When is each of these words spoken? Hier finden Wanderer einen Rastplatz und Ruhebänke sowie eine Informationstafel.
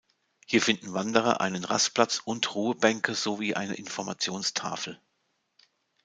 Hier 0.47 0.63
finden 0.63 0.93
Wanderer 0.95 1.41
einen 1.41 1.63
Rastplatz 1.63 2.23
und 2.25 2.55
Ruhebänke 2.55 3.13
sowie 3.13 3.53
eine 3.53 3.75
Informationstafel. 3.75 4.99